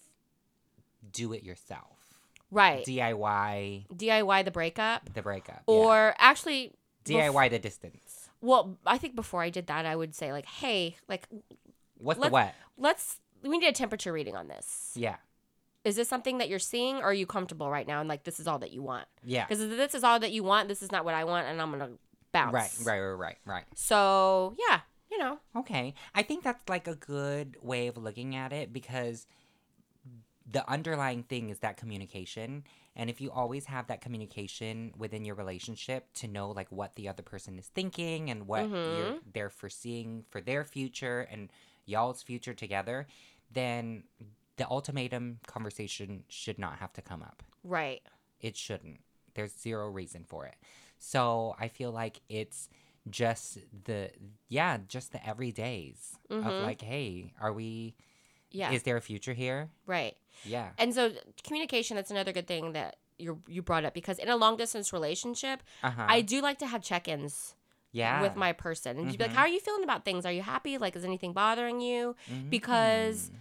[1.11, 2.17] do it yourself.
[2.51, 5.61] right DIY diy the breakup the breakup.
[5.67, 6.73] or actually
[7.05, 7.27] yeah.
[7.27, 8.29] bef- DIY the distance.
[8.41, 11.27] well i think before i did that i would say like hey like
[11.97, 12.53] What's the what?
[12.77, 15.17] let's we need a temperature reading on this Yeah.
[15.83, 18.39] is this something that you're seeing or are you comfortable right now and like this
[18.39, 19.45] is all that you want Yeah.
[19.45, 21.61] because if this is all that you want this is not what i want and
[21.61, 21.91] i'm gonna
[22.35, 22.71] bounce Right.
[22.85, 22.99] Right.
[22.99, 23.17] Right.
[23.17, 23.37] Right.
[23.45, 23.63] Right.
[23.75, 25.93] so yeah you know Okay.
[26.13, 29.27] I think that's like a good way of looking at it because
[30.49, 32.63] the underlying thing is that communication.
[32.95, 37.09] And if you always have that communication within your relationship to know like what the
[37.09, 39.17] other person is thinking and what you're mm-hmm.
[39.33, 41.49] they're foreseeing for their future and
[41.85, 43.07] y'all's future together,
[43.51, 44.03] then
[44.57, 47.43] the ultimatum conversation should not have to come up.
[47.63, 48.01] right
[48.39, 48.99] It shouldn't.
[49.33, 50.55] There's zero reason for it.
[50.99, 52.69] So I feel like it's
[53.09, 54.11] just the
[54.49, 56.61] yeah, just the everydays of Mhm.
[56.61, 57.95] like, hey, are we?
[58.51, 59.69] yeah Is there a future here?
[59.85, 60.69] right Yeah.
[60.77, 61.11] and so
[61.43, 64.91] communication that's another good thing that you you brought up because in a long distance
[64.93, 66.05] relationship Uh huh.
[66.07, 67.55] i do like to have check-ins
[67.91, 69.35] yeah with my person and you'd be like Mhm.
[69.35, 72.15] how are you feeling about things are you happy like is anything bothering you
[72.49, 73.35] because Mm.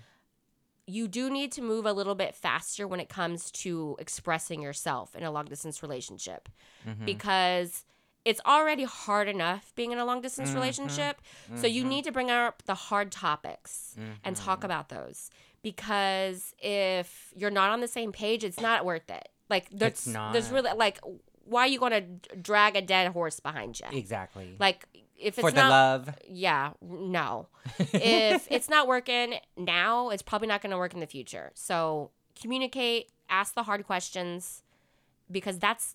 [0.87, 5.17] You do need to move a little bit faster when it comes to expressing yourself
[5.17, 6.49] in a long distance relationship
[6.87, 7.05] Mhm.
[7.07, 7.85] because
[8.25, 10.55] it's already hard enough being in a long distance Mhm.
[10.55, 11.21] relationship.
[11.57, 11.89] So you Mhm.
[11.89, 13.95] need to bring up the hard topics
[14.25, 14.65] and talk Mhm.
[14.65, 15.31] about those
[15.63, 19.29] because if you're not on the same page, it's not worth it.
[19.51, 21.01] Like there's there's really like
[21.47, 23.87] why are you going to drag a dead horse behind you?
[23.99, 24.87] exactly Like
[25.19, 26.15] if it's for the not love.
[26.29, 27.49] yeah, no.
[27.79, 31.51] if it's not working now, it's probably not going to work in the future.
[31.55, 34.63] So communicate, ask the hard questions
[35.31, 35.95] because that's,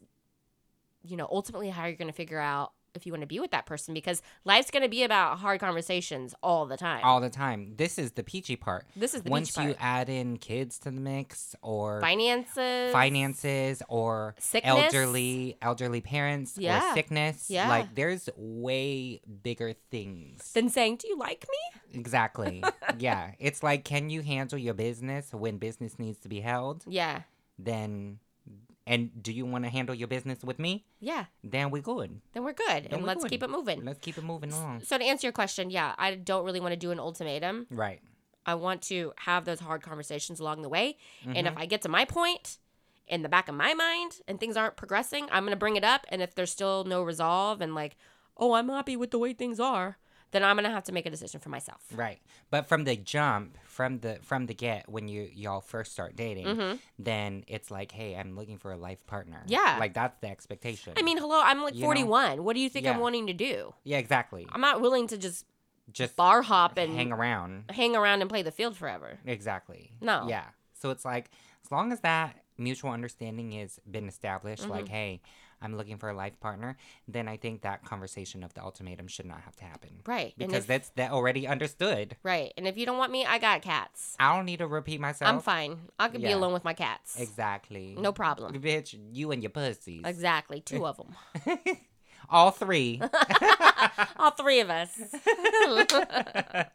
[1.03, 3.51] you know, ultimately how you're going to figure out if you want to be with
[3.51, 7.01] that person because life's going to be about hard conversations all the time.
[7.03, 7.73] all the time.
[7.77, 8.85] This is the peachy part.
[8.95, 9.67] this is the Once beach part.
[9.69, 14.73] you add in kids to the mix or finances, finances or Sickness.
[14.93, 16.91] elderly elderly parents Yeah.
[16.91, 17.69] or sickness Yeah.
[17.69, 22.63] like there's way bigger things than saying, "Do you like me?" exactly
[22.99, 27.21] yeah it's like can you handle your business when business needs to be held Yeah,
[27.57, 28.19] then
[28.91, 31.25] and do you want to handle your business with me yeah.
[31.43, 33.29] then we're good Then we're good, and we're let's good.
[33.31, 33.85] keep it moving.
[33.85, 36.73] let's keep it moving along So to answer your question, yeah, I don't really want
[36.73, 37.67] to do an ultimatum.
[37.69, 38.01] right
[38.45, 40.97] I want to have those hard conversations along the way.
[41.23, 41.47] And Mm-hmm.
[41.47, 42.57] if I get to my point
[43.07, 45.83] in the back of my mind and things aren't progressing, I'm going to bring it
[45.83, 46.05] up.
[46.09, 47.95] And if there's still no resolve and like,
[48.37, 49.97] oh, I'm happy with the way things are,
[50.31, 51.81] then I'm going to have to make a decision for myself.
[51.95, 52.19] right
[52.51, 56.45] but from the jump from the from the get when you y'all first start dating
[56.45, 56.79] Mhm.
[56.97, 59.77] then it's like hey i'm looking for a life partner Yeah.
[59.79, 61.87] like that's the expectation I mean, hello, I'm like You know?
[61.87, 62.43] 41.
[62.43, 63.73] What do you think I'm wanting to do?
[63.83, 65.45] yeah exactly I'm not willing to just
[65.91, 69.17] just bar hop and hang around hang around and play the field forever.
[69.25, 69.91] Exactly.
[70.01, 70.25] No.
[70.27, 70.45] Yeah.
[70.73, 71.31] So it's like
[71.65, 74.93] as long as that mutual understanding has been established, like, Mm-hmm.
[74.93, 75.21] hey,
[75.61, 79.25] I'm looking for a life partner, then I think that conversation of the ultimatum should
[79.25, 79.89] not have to happen.
[80.05, 80.33] Right.
[80.37, 82.15] Because if, that's that already understood.
[82.23, 82.53] right.
[82.57, 84.15] And if you don't want me, I got cats.
[84.19, 85.29] I don't need to repeat myself.
[85.29, 85.77] I'm fine.
[85.99, 87.19] I could be alone with my cats.
[87.19, 87.95] Exactly.
[87.99, 88.53] No problem.
[88.61, 90.03] Bitch, you and your pussies.
[90.05, 90.61] Exactly.
[90.61, 91.57] Two of them.
[92.29, 93.01] All three.
[94.17, 94.91] All three of us.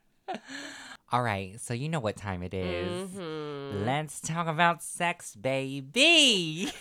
[1.13, 1.61] All right.
[1.61, 3.11] So you know what time it is.
[3.11, 3.85] Mhm.
[3.87, 6.73] Let's talk about sex, baby.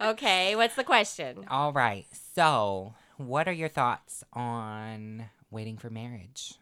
[0.00, 1.44] Okay, what's the question?
[1.50, 2.06] All right.
[2.34, 6.54] So, what are your thoughts on waiting for marriage?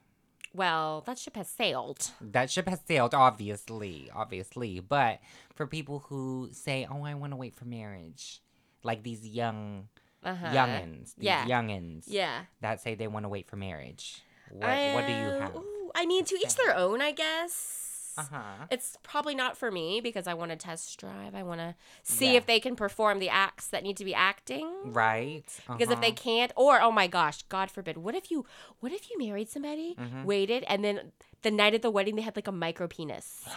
[0.52, 2.10] Well, that ship has sailed.
[2.20, 4.80] That ship has sailed, obviously, obviously.
[4.80, 5.20] But
[5.54, 8.40] for people who say, "Oh, I want to wait for marriage,"
[8.82, 9.88] like these young
[10.24, 10.48] Uh-huh.
[10.48, 11.44] youngins, these Yeah.
[11.46, 12.44] youngins Yeah.
[12.60, 14.22] that say they want to wait for marriage.
[14.50, 15.54] What What do you have?
[15.54, 17.87] ooh, I mean, to each their own, I guess.
[18.18, 18.66] Uh huh.
[18.70, 21.34] It's probably not for me because I want to test drive.
[21.34, 22.38] I want to see Yeah.
[22.38, 24.68] if they can perform the acts that need to be acting.
[24.84, 25.44] Right.
[25.68, 26.16] Because if they uh-huh.
[26.16, 28.44] can't, or oh my gosh, God forbid, what if you,
[28.80, 30.24] what if you married somebody, Mm-hmm.
[30.24, 33.44] waited, and then the night of the wedding they had like a micro penis,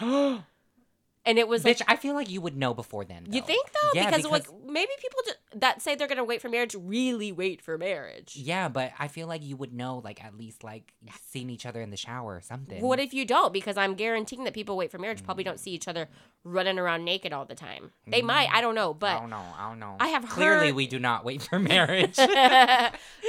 [1.24, 3.26] and it was like, Bitch, I feel like you would know before then.
[3.30, 3.88] you think though?
[3.94, 7.62] Yeah, because, like maybe people ju- that say they're gonna wait for marriage really wait
[7.62, 8.34] for marriage.
[8.36, 10.92] Yeah, but I feel like you would know, like at least like
[11.28, 12.82] seeing each other in the shower or something.
[12.82, 13.52] What if you don't?
[13.52, 16.08] Because I'm guaranteeing that people wait for marriage probably don't see each other
[16.44, 17.92] running around naked all the time.
[18.06, 18.26] They mm.
[18.26, 19.44] might, I don't know, I but don't know.
[19.56, 19.96] I don't know.
[20.00, 22.16] I have clearly heard- we do not wait for marriage.
[22.16, 22.28] but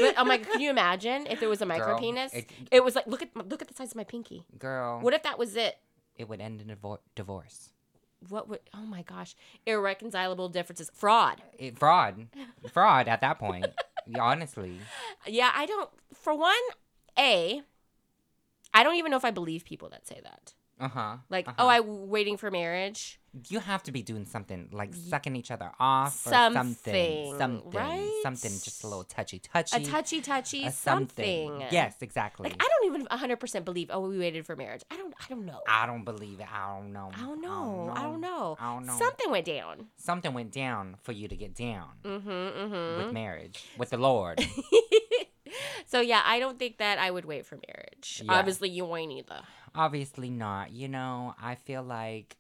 [0.02, 2.34] oh I'm like, can you imagine if there was a micro Girl, penis?
[2.34, 4.46] It, it- was like, look at look at the size of my pinky.
[4.58, 5.78] Girl, What if that was it?
[6.16, 7.70] it would end in a divor- divorce.
[8.30, 8.60] What would?
[8.74, 11.42] Oh my gosh, irreconcilable differences, fraud.
[11.58, 12.28] It, fraud,
[12.72, 13.68] fraud at that point.
[14.20, 14.80] Honestly,
[15.26, 15.90] Yeah, I don't.
[16.14, 16.54] For one,
[17.18, 17.62] a,
[18.74, 20.54] I don't even know if I believe people that say that.
[20.80, 21.18] uh huh.
[21.30, 21.56] Like, uh-huh.
[21.60, 23.20] oh, I waiting for marriage.
[23.50, 27.72] You have to be doing something like sucking each other off or Something, something, something,
[27.72, 28.10] right?
[28.22, 31.62] something, just a little touchy touchy, A touchy touchy a something.
[31.72, 32.50] Yes, exactly.
[32.50, 33.90] Like I don't even 100% believe.
[33.92, 34.84] Oh, we waited for marriage.
[34.92, 35.14] I don't.
[35.20, 35.62] I don't know.
[35.68, 36.48] I don't believe it.
[36.54, 37.10] I don't know.
[37.16, 37.92] I don't know.
[37.96, 38.58] I don't know.
[38.60, 38.98] I don't know.
[38.98, 39.88] Something went down.
[39.98, 42.30] Something went down for you to get down Mm-hmm.
[42.30, 43.04] Mm-hmm.
[43.04, 44.46] with marriage, with the Lord.
[45.86, 48.22] so yeah, I don't think that I would wait for marriage.
[48.24, 48.34] Yeah.
[48.34, 49.42] Obviously, you ain't either.
[49.76, 50.72] Obviously not.
[50.72, 52.38] You know, I feel like,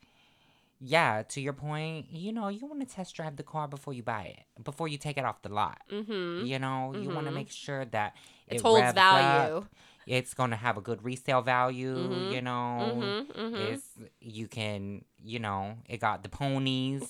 [0.85, 4.03] yeah, to your point, you know, you want to test drive the car before you
[4.03, 5.79] buy it, before you take it off the lot.
[5.89, 6.45] Mm-hmm.
[6.45, 8.15] You know, you want to make sure that
[8.47, 9.57] It, it holds value.
[9.59, 9.65] up,
[10.05, 12.31] It's going to have a good resale value, Mhm.
[12.33, 12.77] you know.
[12.99, 13.41] Mm-hmm.
[13.41, 13.55] Mm-hmm.
[13.73, 13.87] It's
[14.19, 17.07] you can, you know, it got the ponies.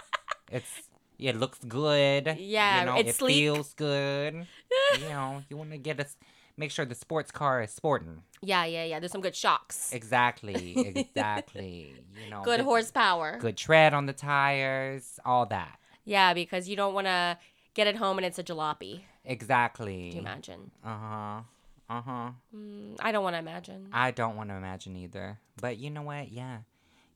[0.50, 0.72] it's
[1.18, 2.36] it looks good.
[2.38, 3.34] Yeah, you know, it sleek.
[3.36, 4.46] feels good.
[4.98, 6.16] you know, you want to get us
[6.56, 8.22] make sure the sports car is sporting.
[8.42, 9.00] Yeah, yeah, yeah.
[9.00, 9.92] There's some good shocks.
[9.92, 11.94] Exactly, exactly.
[12.24, 13.38] you know, Good horsepower.
[13.40, 15.78] good tread on the tires, all that.
[16.04, 17.38] Yeah, because you don't want to
[17.74, 19.02] get it home and it's a jalopy.
[19.24, 20.10] Exactly.
[20.10, 20.70] Do you imagine?
[20.84, 21.40] Uh huh.
[21.88, 22.30] Uh huh.
[22.56, 23.88] Mm, I don't want to imagine.
[23.92, 25.38] I don't want to imagine either.
[25.60, 26.30] But you know what?
[26.32, 26.58] Yeah,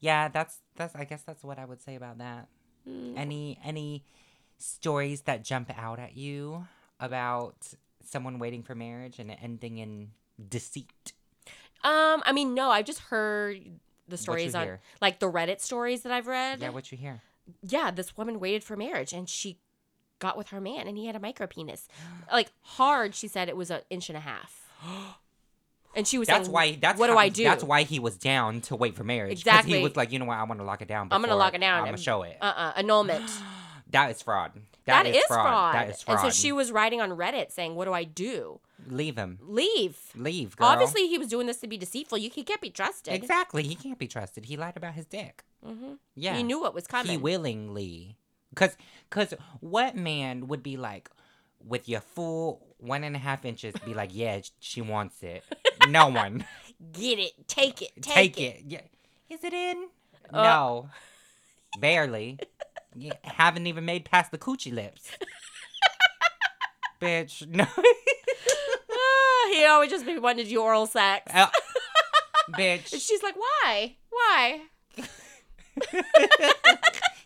[0.00, 0.28] yeah.
[0.28, 0.94] That's that's.
[0.94, 2.48] I guess that's what I would say about that.
[2.88, 3.14] Mm.
[3.16, 4.04] Any any
[4.58, 6.66] stories that jump out at you
[7.00, 7.74] about
[8.06, 10.10] someone waiting for marriage and it ending in
[10.48, 11.12] deceit?
[11.82, 13.60] Um, I mean, no, I've just heard
[14.08, 14.80] the stories on hear?
[15.00, 16.60] like the Reddit stories that I've read.
[16.60, 17.20] Yeah, what you hear?
[17.62, 19.58] yeah, this woman waited for marriage and she
[20.18, 21.88] got with her man and he had a micro penis.
[22.32, 24.70] Like hard, she said it was an inch and a half.
[25.96, 26.72] And she was That's saying, why.
[26.80, 27.44] That's what do I do?
[27.44, 29.38] That's why he was down to wait for marriage.
[29.38, 29.76] Exactly.
[29.76, 30.38] He was like, you know what?
[30.38, 31.06] I want to lock it down.
[31.12, 32.36] I'm gonna lock it down I'm gonna show it.
[32.40, 33.30] uh uh annulment.
[33.90, 34.50] that is fraud.
[34.86, 35.74] That is, fraud.
[35.74, 36.24] That is fraud.
[36.24, 38.60] And so she was writing on Reddit saying, "What do I do?
[38.88, 39.38] leave him.
[39.42, 40.68] Leave." Leave, girl.
[40.68, 42.18] Obviously, he was doing this to be deceitful.
[42.18, 43.14] You he can't be trusted.
[43.14, 43.62] Exactly.
[43.62, 44.44] He can't be trusted.
[44.46, 45.42] He lied about his dick.
[45.64, 46.36] hmm Yeah.
[46.36, 47.10] He knew what was coming.
[47.12, 48.16] He willingly.
[48.54, 48.76] Cause,
[49.10, 51.10] cause what man would be like,
[51.66, 55.42] with your full one and a half inches, be like, yeah, she wants it.
[55.88, 56.44] No one.
[56.92, 58.42] Get it, take it, Take, take, it.
[58.42, 58.62] it.
[58.68, 58.80] Yeah.
[59.30, 59.88] Is it in?
[60.32, 60.42] Uh.
[60.42, 60.88] no.
[61.80, 62.38] Barely.
[62.96, 65.10] You haven't even made past the coochie lips.
[67.00, 67.66] Bitch, no.
[68.96, 71.30] Ah, he always just wanted do oral sex.
[71.34, 71.46] Uh,
[72.46, 72.88] And bitch.
[73.06, 73.96] she's like, "Why?
[74.10, 74.60] Why?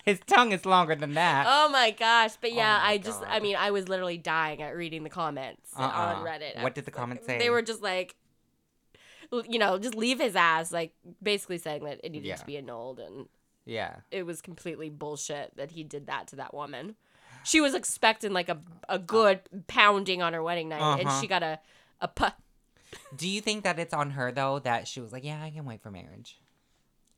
[0.05, 1.45] His tongue is longer than that.
[1.49, 4.75] Oh my gosh!" But yeah, my I just, I mean, I was literally dying at
[4.77, 6.25] reading the comments on Uh-uh.
[6.25, 6.63] Reddit.
[6.63, 7.37] What did the comments say?
[7.39, 8.17] They were just like,
[9.49, 12.37] you know, just leave his ass, like basically saying that it needed Yeah.
[12.37, 13.27] to be annulled, and
[13.69, 13.97] yeah.
[14.11, 16.97] it was completely bullshit that he did that to that woman.
[17.45, 21.21] She was expecting like a a good pounding on her wedding night, and Uh-huh.
[21.21, 21.61] she got a
[22.01, 22.37] a pu-
[23.17, 25.65] Do you think that it's on her though that she was like, yeah, I can
[25.65, 26.41] wait for marriage?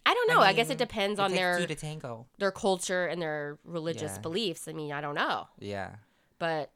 [0.07, 0.41] I don't I know.
[0.41, 2.27] I, guess it depends on their tango.
[2.39, 4.21] their culture and their religious Yeah.
[4.21, 4.67] beliefs.
[4.67, 5.97] I mean, I don't know, Yeah.
[6.39, 6.71] but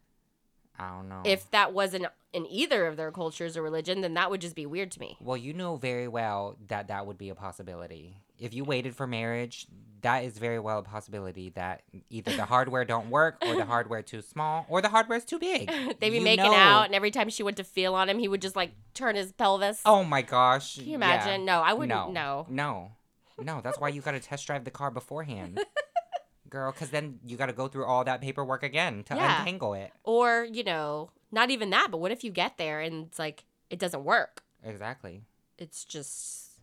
[0.79, 1.23] I don't know.
[1.25, 4.67] if that wasn't in either of their cultures or religion, then that would just be
[4.67, 5.17] weird to me.
[5.21, 8.17] well, you know very well that that would be a possibility.
[8.38, 9.66] If you waited for marriage,
[10.03, 14.03] that is very well a possibility that either the hardware don't work or the hardware
[14.03, 15.68] too small or the hardware is too big.
[16.01, 16.53] They'd be You making know.
[16.55, 19.16] out, and every time she went to feel on him, he would just like turn
[19.16, 19.81] his pelvis.
[19.87, 20.77] Oh my gosh.
[20.77, 21.44] Can you imagine?
[21.44, 22.12] No, I wouldn't.
[22.12, 22.47] No.
[22.47, 22.47] No.
[22.51, 22.92] No.
[23.42, 25.61] No, that's why you got to test drive the car beforehand.
[26.49, 29.38] Girl, because then you got to go through all that paperwork again to Yeah.
[29.40, 29.90] untangle it.
[30.05, 31.88] Or you know, not even that.
[31.90, 34.42] But what if you get there and it's like it doesn't work?
[34.62, 35.23] Exactly.
[35.59, 36.54] It's just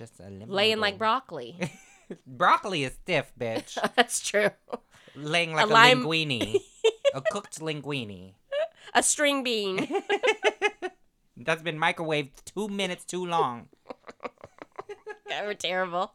[0.00, 0.46] Just a limbo.
[0.54, 1.58] laying like broccoli.
[2.26, 3.76] Broccoli is stiff, bitch.
[3.96, 4.48] That's true.
[5.14, 6.58] Laying like a, lime- linguine.
[7.14, 8.32] a cooked linguine.
[8.94, 9.86] A string bean.
[11.36, 13.68] that's been microwaved two minutes too long.
[15.28, 16.14] God, we're terrible.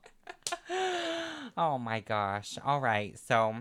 [1.56, 2.58] Oh my gosh.
[2.66, 3.18] All right.
[3.20, 3.58] So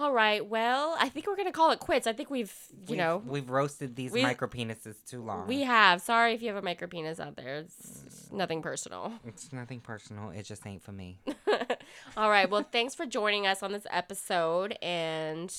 [0.00, 0.44] All right.
[0.44, 2.06] Well, I think we're gonna call it quits.
[2.08, 5.46] I think we've, you we've, know, we've roasted these we've- micro penises too long.
[5.46, 6.00] we have.
[6.02, 7.58] Sorry if you have a micro penis out there.
[7.58, 9.12] It's nothing personal.
[9.24, 10.30] It's nothing personal.
[10.30, 11.20] It just ain't for me.
[12.16, 12.50] All right.
[12.50, 14.76] Well, thanks for joining us on this episode.
[14.82, 15.54] And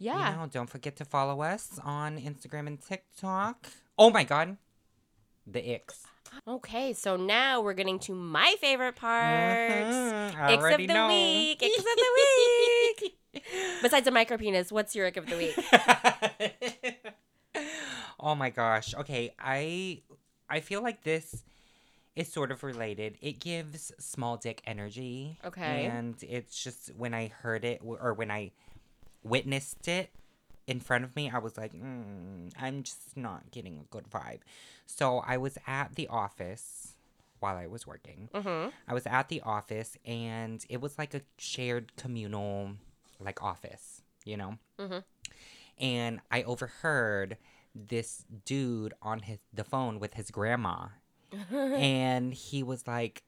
[0.00, 0.32] yeah.
[0.32, 3.68] You know, don't forget to follow us on Instagram and TikTok.
[3.96, 4.56] Oh my god.
[5.46, 6.04] The X.
[6.46, 6.92] Okay.
[6.94, 9.24] So now we're getting to my favorite part.
[9.24, 11.08] Mhm, I Icks of the know.
[11.08, 11.62] week.
[11.62, 13.17] Icks of the week.
[13.82, 15.56] Besides a micro penis, what's your ick of the week?
[18.20, 18.94] oh my gosh.
[18.94, 20.02] Okay, I
[20.48, 21.44] I feel like this
[22.16, 23.16] is sort of related.
[23.20, 25.38] It gives small dick energy.
[25.44, 25.86] Okay.
[25.86, 28.50] And it's just when I heard it or when I
[29.22, 30.10] witnessed it
[30.66, 34.40] in front of me, I was like, mm, I'm just not getting a good vibe.
[34.86, 36.96] So I was at the office
[37.40, 38.28] while I was working.
[38.34, 38.70] Mm-hmm.
[38.88, 42.72] I was at the office and it was like a shared communal
[43.20, 44.58] like office, you know?
[44.78, 45.04] Mhm.
[45.78, 47.36] And I overheard
[47.74, 50.88] this dude on his the phone with his grandma.
[51.52, 53.22] and he was like,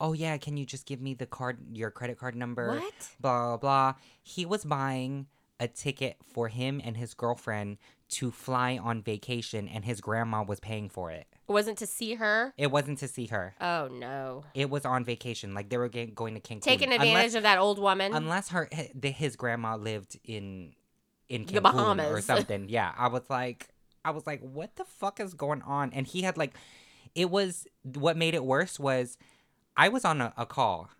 [0.00, 3.10] "Oh yeah, can you just give me the card your credit card number?" What?
[3.20, 3.56] Blah blah.
[3.56, 3.94] blah.
[4.22, 5.26] He was buying
[5.58, 10.60] a ticket for him and his girlfriend to fly on vacation and his grandma was
[10.60, 11.26] paying for it.
[11.48, 12.52] It wasn't to see her.
[12.56, 13.54] It wasn't to see her.
[13.60, 14.44] Oh no.
[14.54, 15.54] It was on vacation.
[15.54, 16.62] Like they were ga- going to Cancun.
[16.62, 18.14] Taking advantage unless, of that old woman.
[18.14, 18.68] unless her
[19.02, 20.74] his grandma lived in
[21.28, 22.68] in The Cancun or something.
[22.68, 23.68] Yeah, I was like,
[24.04, 25.92] I was like, what the fuck is going on?
[25.92, 26.54] And he had like,
[27.14, 29.18] it was what made it worse was,
[29.76, 30.90] I was on a, a call,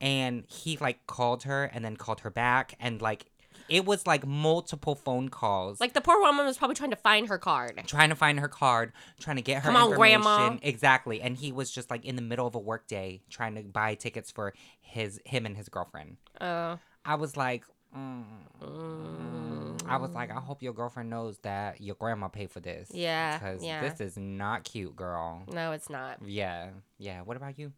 [0.00, 3.29] and he like called her and then called her back and like.
[3.70, 5.80] It was like multiple phone calls.
[5.80, 7.80] like the poor woman was probably trying to find her card.
[7.86, 10.22] trying to find her card, trying to get her Come on, information.
[10.22, 10.56] Grandma.
[10.62, 11.20] Exactly.
[11.22, 13.94] And he was just like in the middle of a work day trying to buy
[13.94, 16.16] tickets for his him and his girlfriend.
[16.40, 16.78] Oh.
[17.04, 17.64] I was like,
[17.96, 18.24] mm,
[18.62, 19.80] mm.
[19.88, 22.90] I was like, I hope your girlfriend knows that your grandma paid for this.
[22.92, 23.80] Yeah, Because yeah.
[23.80, 25.42] this is not cute, girl.
[25.52, 26.18] No, it's not.
[26.24, 26.70] Yeah.
[26.98, 27.22] Yeah.
[27.22, 27.72] What about you?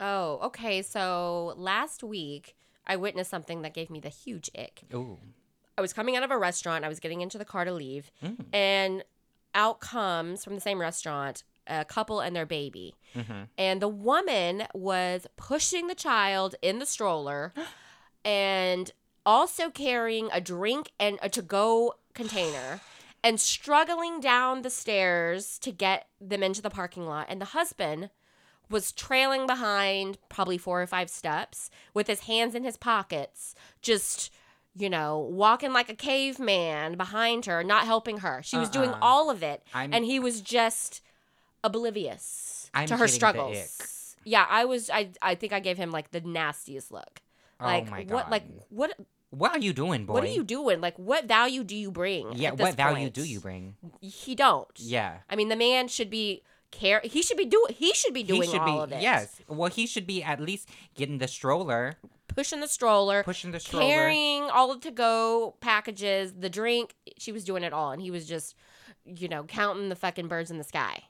[0.00, 0.82] Oh, okay.
[0.82, 4.84] So last week I witnessed something that gave me the huge ick.
[4.94, 5.18] Ooh.
[5.76, 6.84] I was coming out of a restaurant.
[6.84, 8.44] I was getting into the car to leave, Mm.
[8.52, 9.04] and
[9.54, 12.94] out comes from the same restaurant a couple and their baby.
[13.14, 13.44] Mm-hmm.
[13.56, 17.54] And the woman was pushing the child in the stroller
[18.24, 18.90] and
[19.24, 22.80] also carrying a drink and a to go container
[23.24, 27.26] and struggling down the stairs to get them into the parking lot.
[27.30, 28.10] And the husband
[28.74, 34.30] was trailing behind probably four or five steps with his hands in his pockets, just,
[34.76, 38.42] you know, walking like a caveman behind her, not helping her.
[38.42, 38.98] She was doing Uh-uh.
[39.00, 39.62] all of it.
[39.72, 41.00] I'm- and he was just
[41.62, 44.16] oblivious I'm to her struggles.
[44.24, 47.20] Yeah, I was I I think I gave him like the nastiest look.
[47.60, 48.14] Oh like oh my God.
[48.14, 48.98] what like what
[49.30, 50.14] what are you doing, boy?
[50.14, 50.80] what are you doing?
[50.80, 52.32] Like what value do you bring?
[52.34, 52.52] Yeah.
[52.52, 53.14] What value point?
[53.14, 53.76] do you bring?
[54.00, 54.68] He don't.
[54.76, 55.18] Yeah.
[55.28, 56.42] I mean the man should be
[56.74, 58.92] care he should be doing he should be doing he should all be.
[58.94, 59.02] of it.
[59.02, 59.40] Yes.
[59.48, 61.94] Well, he should be at least getting the stroller,
[62.28, 63.86] Pushing the stroller, pushing the stroller.
[63.86, 68.10] carrying all the to go packages, the drink, she was doing it all and he
[68.10, 68.54] was just
[69.06, 71.02] you know, counting the fucking birds in the sky.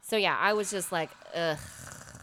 [0.00, 1.58] So yeah, I was just like, ugh,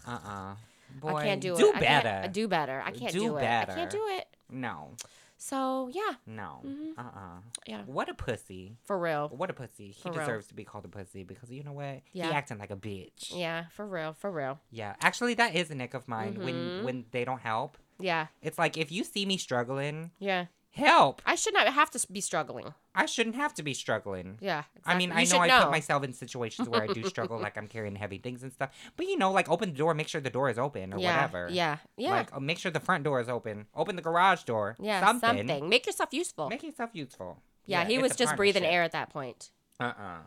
[0.06, 0.54] Uh-uh.
[1.00, 1.80] Boy, I can't do, do it.
[1.80, 2.08] better.
[2.08, 2.82] I can't do better.
[2.84, 3.44] I can't Do do, it.
[3.44, 4.26] I can't do it.
[4.50, 4.90] No,
[5.38, 6.62] So yeah, no.
[6.64, 6.92] Mhm.
[6.98, 7.40] Uh-uh.
[7.66, 7.82] Yeah.
[7.86, 8.76] What a pussy.
[8.84, 9.28] for real.
[9.28, 9.88] What a pussy.
[9.90, 10.20] He For real.
[10.20, 12.00] deserves to be called a pussy because you know what?
[12.12, 12.28] Yeah.
[12.28, 13.30] He acting like a bitch.
[13.36, 14.58] Yeah, for real, for real.
[14.70, 14.94] Yeah.
[15.00, 16.36] Actually, that is an ick of mine.
[16.42, 16.84] When Mhm.
[16.84, 20.46] when they don't help, Yeah, it's like if you see me struggling, yeah.
[20.76, 21.22] Help.
[21.26, 22.74] I should not have to be struggling.
[22.94, 24.38] I shouldn't have to be struggling.
[24.40, 24.64] Yeah.
[24.84, 25.38] I mean, exactly.
[25.38, 25.64] I know I know.
[25.64, 28.70] put myself in situations where I do struggle, like I'm carrying heavy things and stuff.
[28.96, 31.14] But you know, like open the door, make sure the door is open or yeah,
[31.14, 31.48] whatever.
[31.50, 33.66] Yeah, yeah, Like uh, make sure the front door is open.
[33.74, 34.76] Open the garage door.
[34.78, 35.00] yeah.
[35.04, 35.38] Something.
[35.38, 35.68] Something.
[35.68, 36.48] Make yourself useful.
[36.48, 37.42] Make yourself useful.
[37.64, 39.50] yeah, he was just breathing air at that point.
[39.80, 40.18] Uh-uh.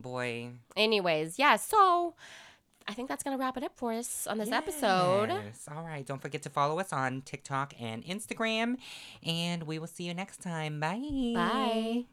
[0.00, 0.50] Boy.
[0.76, 1.56] Anyways, yeah.
[1.56, 2.14] So
[2.88, 5.28] I think that's gonna wrap it up for us on this episode.
[5.28, 5.68] Yes.
[5.70, 6.06] All right.
[6.06, 8.76] Don't forget to follow us on TikTok and Instagram.
[9.22, 10.80] And we will see you next time.
[10.80, 11.32] Bye.
[11.34, 12.04] Bye.